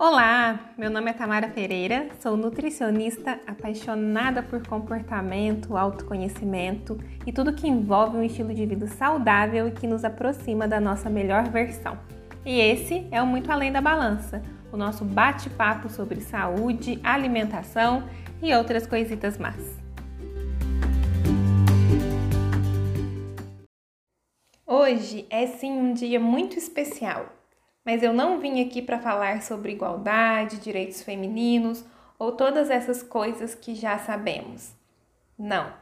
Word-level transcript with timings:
Olá, 0.00 0.70
meu 0.78 0.88
nome 0.88 1.10
é 1.10 1.12
Tamara 1.12 1.48
Pereira, 1.48 2.08
sou 2.20 2.36
nutricionista 2.36 3.40
apaixonada 3.44 4.44
por 4.44 4.64
comportamento, 4.64 5.76
autoconhecimento 5.76 6.96
e 7.26 7.32
tudo 7.32 7.52
que 7.52 7.66
envolve 7.66 8.16
um 8.16 8.22
estilo 8.22 8.54
de 8.54 8.64
vida 8.64 8.86
saudável 8.86 9.66
e 9.66 9.72
que 9.72 9.88
nos 9.88 10.04
aproxima 10.04 10.68
da 10.68 10.78
nossa 10.78 11.10
melhor 11.10 11.48
versão. 11.48 11.98
E 12.46 12.60
esse 12.60 13.08
é 13.10 13.20
o 13.20 13.26
Muito 13.26 13.50
Além 13.50 13.72
da 13.72 13.80
Balança, 13.80 14.40
o 14.72 14.76
nosso 14.76 15.04
bate-papo 15.04 15.88
sobre 15.88 16.20
saúde, 16.20 17.00
alimentação 17.02 18.04
e 18.40 18.54
outras 18.54 18.86
coisitas 18.86 19.36
más. 19.36 19.76
Hoje 24.64 25.26
é 25.28 25.44
sim 25.48 25.72
um 25.72 25.92
dia 25.92 26.20
muito 26.20 26.56
especial, 26.56 27.37
mas 27.88 28.02
eu 28.02 28.12
não 28.12 28.38
vim 28.38 28.60
aqui 28.60 28.82
para 28.82 28.98
falar 28.98 29.40
sobre 29.40 29.72
igualdade, 29.72 30.58
direitos 30.58 31.00
femininos 31.00 31.82
ou 32.18 32.32
todas 32.32 32.68
essas 32.68 33.02
coisas 33.02 33.54
que 33.54 33.74
já 33.74 33.98
sabemos. 33.98 34.74
Não. 35.38 35.72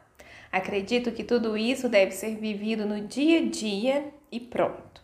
Acredito 0.52 1.10
que 1.10 1.24
tudo 1.24 1.56
isso 1.56 1.88
deve 1.88 2.12
ser 2.12 2.36
vivido 2.36 2.86
no 2.86 3.00
dia 3.00 3.40
a 3.40 3.44
dia 3.46 4.14
e 4.30 4.38
pronto. 4.38 5.02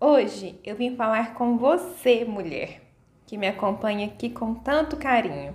Hoje 0.00 0.58
eu 0.64 0.74
vim 0.74 0.96
falar 0.96 1.34
com 1.34 1.58
você, 1.58 2.24
mulher, 2.24 2.80
que 3.26 3.36
me 3.36 3.46
acompanha 3.46 4.06
aqui 4.06 4.30
com 4.30 4.54
tanto 4.54 4.96
carinho. 4.96 5.54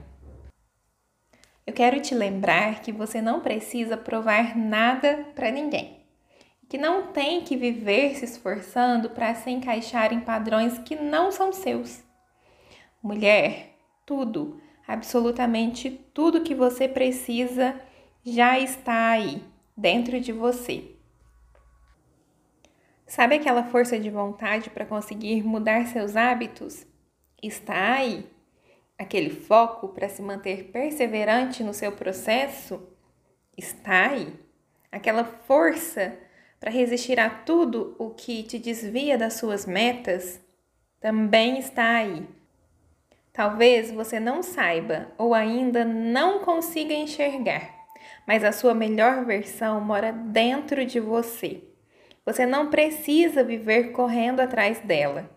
Eu 1.66 1.74
quero 1.74 2.00
te 2.00 2.14
lembrar 2.14 2.82
que 2.82 2.92
você 2.92 3.24
não 3.24 3.40
precisa 3.40 3.98
provar 3.98 4.56
nada 4.56 5.26
para 5.34 5.50
ninguém 5.50 5.99
que 6.70 6.78
não 6.78 7.08
tem 7.08 7.42
que 7.42 7.58
viver 7.58 8.16
se 8.16 8.26
esforçando 8.26 9.10
para 9.10 9.34
se 9.34 9.50
encaixar 9.50 10.14
em 10.14 10.20
padrões 10.20 10.78
que 10.78 10.96
não 10.96 11.32
são 11.32 11.52
seus. 11.52 12.04
Mulher, 13.02 13.76
tudo, 14.06 14.62
absolutamente 14.88 15.90
tudo 16.14 16.44
que 16.44 16.54
você 16.54 16.88
precisa 16.88 17.76
já 18.24 18.60
está 18.60 19.10
aí, 19.10 19.44
dentro 19.76 20.22
de 20.22 20.32
você. 20.32 20.96
Sabe 23.08 23.36
aquela 23.36 23.64
força 23.64 24.00
de 24.00 24.12
vontade 24.12 24.70
para 24.70 24.86
conseguir 24.86 25.42
mudar 25.42 25.88
seus 25.88 26.16
hábitos? 26.16 26.86
Está 27.42 27.94
aí. 27.94 28.30
Aquele 28.96 29.32
foco 29.32 29.88
para 29.88 30.08
se 30.08 30.22
manter 30.22 30.66
perseverante 30.66 31.64
no 31.64 31.74
seu 31.74 31.92
processo? 31.94 32.88
Está 33.58 34.10
aí. 34.12 34.32
Aquela 34.92 35.24
força 35.24 36.16
para 36.60 36.72
resistir 36.72 37.20
a 37.20 37.30
tudo 37.30 37.96
o 37.98 38.10
que 38.10 38.44
te 38.44 38.60
desvia 38.60 39.18
das 39.18 39.36
suas 39.36 39.66
metas, 39.66 40.42
também 41.00 41.58
está 41.58 41.96
aí. 41.96 42.28
Talvez 43.32 43.90
você 43.92 44.20
não 44.20 44.44
saiba 44.44 45.08
ou 45.18 45.34
ainda 45.34 45.86
não 45.86 46.40
consiga 46.40 46.94
enxergar, 46.94 47.74
mas 48.28 48.44
a 48.44 48.52
sua 48.52 48.74
melhor 48.74 49.24
versão 49.24 49.80
mora 49.80 50.12
dentro 50.12 50.86
de 50.86 51.00
você. 51.00 51.64
Você 52.26 52.46
não 52.46 52.70
precisa 52.70 53.44
viver 53.44 53.92
correndo 53.92 54.42
atrás 54.42 54.80
dela. 54.82 55.30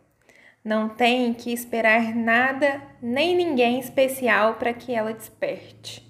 Não 0.64 0.88
tem 0.88 1.32
que 1.32 1.52
esperar 1.52 2.14
nada 2.14 2.82
nem 3.00 3.36
ninguém 3.36 3.78
especial 3.78 4.54
para 4.54 4.72
que 4.72 4.92
ela 4.92 5.12
desperte. 5.12 6.06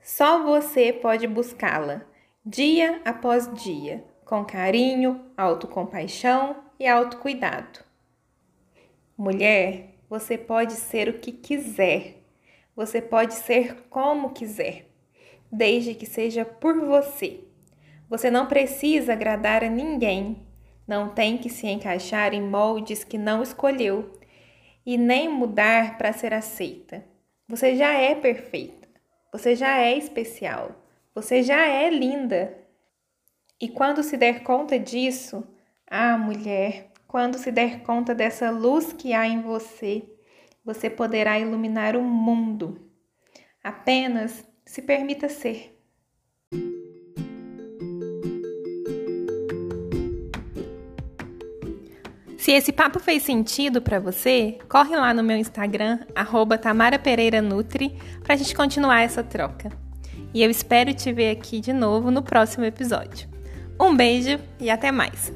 Só 0.00 0.42
você 0.42 0.92
pode 0.92 1.26
buscá-la 1.26 2.07
dia 2.50 3.02
após 3.04 3.52
dia, 3.62 4.02
com 4.24 4.42
carinho, 4.42 5.20
autocompaixão 5.36 6.56
e 6.80 6.86
autocuidado. 6.86 7.80
Mulher, 9.18 9.96
você 10.08 10.38
pode 10.38 10.72
ser 10.72 11.10
o 11.10 11.18
que 11.18 11.30
quiser, 11.30 12.22
você 12.74 13.02
pode 13.02 13.34
ser 13.34 13.82
como 13.90 14.30
quiser, 14.30 14.86
desde 15.52 15.94
que 15.94 16.06
seja 16.06 16.42
por 16.42 16.80
você. 16.86 17.40
Você 18.08 18.30
não 18.30 18.46
precisa 18.46 19.12
agradar 19.12 19.62
a 19.62 19.68
ninguém, 19.68 20.38
não 20.86 21.10
tem 21.10 21.36
que 21.36 21.50
se 21.50 21.66
encaixar 21.66 22.32
em 22.32 22.40
moldes 22.40 23.04
que 23.04 23.18
não 23.18 23.42
escolheu 23.42 24.18
e 24.86 24.96
nem 24.96 25.28
mudar 25.28 25.98
para 25.98 26.14
ser 26.14 26.32
aceita. 26.32 27.04
Você 27.46 27.76
já 27.76 27.92
é 27.92 28.14
perfeita, 28.14 28.88
você 29.30 29.54
já 29.54 29.80
é 29.80 29.98
especial. 29.98 30.87
Você 31.18 31.42
já 31.42 31.66
é 31.66 31.90
linda. 31.90 32.56
E 33.60 33.68
quando 33.68 34.04
se 34.04 34.16
der 34.16 34.44
conta 34.44 34.78
disso, 34.78 35.42
ah, 35.84 36.16
mulher, 36.16 36.92
quando 37.08 37.36
se 37.38 37.50
der 37.50 37.82
conta 37.82 38.14
dessa 38.14 38.50
luz 38.50 38.92
que 38.92 39.12
há 39.12 39.26
em 39.26 39.42
você, 39.42 40.04
você 40.64 40.88
poderá 40.88 41.36
iluminar 41.36 41.96
o 41.96 42.04
mundo. 42.04 42.88
Apenas 43.64 44.46
se 44.64 44.80
permita 44.80 45.28
ser. 45.28 45.76
Se 52.38 52.52
esse 52.52 52.70
papo 52.70 53.00
fez 53.00 53.24
sentido 53.24 53.82
para 53.82 53.98
você, 53.98 54.56
corre 54.68 54.94
lá 54.94 55.12
no 55.12 55.24
meu 55.24 55.36
Instagram, 55.36 55.98
arroba 56.14 56.56
Tamara 56.56 56.96
Pereira 56.96 57.42
Nutri, 57.42 57.98
para 58.22 58.34
a 58.34 58.36
gente 58.36 58.54
continuar 58.54 59.00
essa 59.00 59.24
troca 59.24 59.87
e 60.32 60.42
eu 60.42 60.50
espero 60.50 60.92
te 60.94 61.12
ver 61.12 61.30
aqui 61.30 61.60
de 61.60 61.72
novo 61.72 62.10
no 62.10 62.22
próximo 62.22 62.64
episódio. 62.64 63.28
Um 63.80 63.96
beijo 63.96 64.38
e 64.60 64.70
até 64.70 64.90
mais! 64.90 65.32